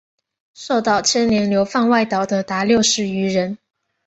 [0.55, 3.59] 受到牵连流放外岛的达六十余人。